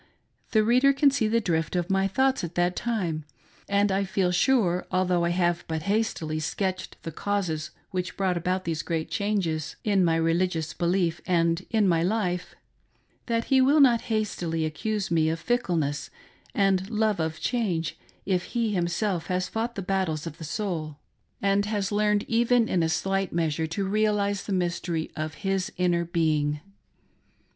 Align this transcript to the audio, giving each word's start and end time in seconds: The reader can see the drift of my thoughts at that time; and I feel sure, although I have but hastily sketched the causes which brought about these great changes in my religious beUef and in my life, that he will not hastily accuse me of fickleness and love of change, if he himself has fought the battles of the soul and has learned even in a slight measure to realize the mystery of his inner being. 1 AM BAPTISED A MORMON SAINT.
The 0.49 0.63
reader 0.63 0.93
can 0.93 1.11
see 1.11 1.27
the 1.27 1.39
drift 1.39 1.75
of 1.75 1.91
my 1.91 2.07
thoughts 2.07 2.43
at 2.43 2.55
that 2.55 2.75
time; 2.75 3.23
and 3.69 3.91
I 3.91 4.03
feel 4.03 4.31
sure, 4.31 4.87
although 4.89 5.23
I 5.23 5.29
have 5.29 5.63
but 5.67 5.83
hastily 5.83 6.39
sketched 6.39 6.97
the 7.03 7.11
causes 7.11 7.69
which 7.91 8.17
brought 8.17 8.35
about 8.35 8.63
these 8.65 8.81
great 8.81 9.11
changes 9.11 9.75
in 9.83 10.03
my 10.03 10.15
religious 10.15 10.73
beUef 10.73 11.21
and 11.27 11.63
in 11.69 11.87
my 11.87 12.01
life, 12.01 12.55
that 13.27 13.43
he 13.53 13.61
will 13.61 13.79
not 13.79 14.01
hastily 14.09 14.65
accuse 14.65 15.11
me 15.11 15.29
of 15.29 15.39
fickleness 15.39 16.09
and 16.55 16.89
love 16.89 17.19
of 17.19 17.39
change, 17.39 17.95
if 18.25 18.43
he 18.45 18.73
himself 18.73 19.27
has 19.27 19.49
fought 19.49 19.75
the 19.75 19.83
battles 19.83 20.25
of 20.25 20.39
the 20.39 20.43
soul 20.43 20.97
and 21.43 21.67
has 21.67 21.91
learned 21.91 22.25
even 22.27 22.67
in 22.67 22.81
a 22.81 22.89
slight 22.89 23.31
measure 23.31 23.67
to 23.67 23.85
realize 23.87 24.45
the 24.47 24.51
mystery 24.51 25.11
of 25.15 25.35
his 25.45 25.71
inner 25.77 26.05
being. 26.05 26.43
1 26.43 26.43
AM 26.43 26.53
BAPTISED 26.53 26.61
A 26.65 26.65
MORMON 26.65 26.73
SAINT. 26.75 27.39